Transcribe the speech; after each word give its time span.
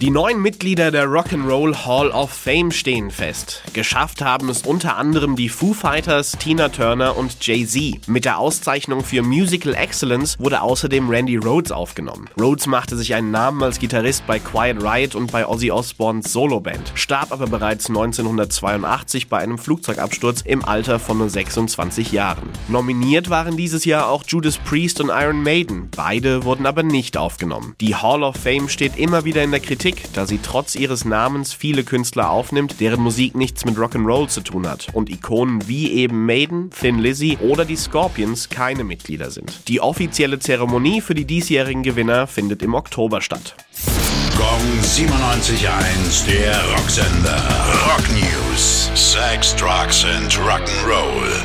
Die 0.00 0.10
neuen 0.10 0.40
Mitglieder 0.40 0.92
der 0.92 1.08
Rock'n'Roll 1.08 1.84
Hall 1.84 2.12
of 2.12 2.30
Fame 2.30 2.70
stehen 2.70 3.10
fest. 3.10 3.64
Geschafft 3.72 4.22
haben 4.22 4.48
es 4.48 4.62
unter 4.62 4.96
anderem 4.96 5.34
die 5.34 5.48
Foo 5.48 5.74
Fighters, 5.74 6.36
Tina 6.38 6.68
Turner 6.68 7.16
und 7.16 7.44
Jay-Z. 7.44 8.06
Mit 8.06 8.24
der 8.24 8.38
Auszeichnung 8.38 9.02
für 9.02 9.22
Musical 9.22 9.74
Excellence 9.74 10.38
wurde 10.38 10.62
außerdem 10.62 11.10
Randy 11.10 11.36
Rhodes 11.36 11.72
aufgenommen. 11.72 12.30
Rhodes 12.40 12.68
machte 12.68 12.96
sich 12.96 13.12
einen 13.12 13.32
Namen 13.32 13.60
als 13.60 13.80
Gitarrist 13.80 14.24
bei 14.28 14.38
Quiet 14.38 14.80
Riot 14.80 15.16
und 15.16 15.32
bei 15.32 15.44
Ozzy 15.44 15.72
Osbournes 15.72 16.32
Soloband, 16.32 16.92
starb 16.94 17.32
aber 17.32 17.48
bereits 17.48 17.88
1982 17.88 19.26
bei 19.26 19.38
einem 19.38 19.58
Flugzeugabsturz 19.58 20.42
im 20.42 20.64
Alter 20.64 21.00
von 21.00 21.18
nur 21.18 21.28
26 21.28 22.12
Jahren. 22.12 22.48
Nominiert 22.68 23.30
waren 23.30 23.56
dieses 23.56 23.84
Jahr 23.84 24.08
auch 24.08 24.22
Judas 24.28 24.58
Priest 24.58 25.00
und 25.00 25.08
Iron 25.08 25.42
Maiden. 25.42 25.88
Beide 25.96 26.44
wurden 26.44 26.66
aber 26.66 26.84
nicht 26.84 27.16
aufgenommen. 27.16 27.74
Die 27.80 27.96
Hall 27.96 28.22
of 28.22 28.36
Fame 28.36 28.68
steht 28.68 28.96
immer 28.96 29.24
wieder 29.24 29.42
in 29.42 29.50
der 29.50 29.58
Kritik 29.58 29.87
Kritik, 29.88 30.12
da 30.12 30.26
sie 30.26 30.38
trotz 30.42 30.74
ihres 30.74 31.04
Namens 31.04 31.54
viele 31.54 31.82
Künstler 31.82 32.30
aufnimmt, 32.30 32.80
deren 32.80 33.00
Musik 33.00 33.34
nichts 33.34 33.64
mit 33.64 33.76
Rock'n'Roll 33.76 34.28
zu 34.28 34.42
tun 34.42 34.68
hat 34.68 34.88
und 34.92 35.08
Ikonen 35.08 35.66
wie 35.66 35.92
eben 35.92 36.26
Maiden, 36.26 36.70
Thin 36.70 36.98
Lizzy 36.98 37.38
oder 37.40 37.64
die 37.64 37.76
Scorpions 37.76 38.50
keine 38.50 38.84
Mitglieder 38.84 39.30
sind. 39.30 39.66
Die 39.68 39.80
offizielle 39.80 40.38
Zeremonie 40.38 41.00
für 41.00 41.14
die 41.14 41.24
diesjährigen 41.24 41.82
Gewinner 41.82 42.26
findet 42.26 42.62
im 42.62 42.74
Oktober 42.74 43.22
statt. 43.22 43.54
Gong 44.36 44.80
97.1, 44.82 46.26
der 46.26 46.62
Rocksender. 46.76 47.42
Rock 47.86 48.04
News. 48.10 48.90
Sex, 48.94 49.56
Drugs 49.56 50.04
and 50.04 50.32
Rock'n'Roll. 50.34 51.37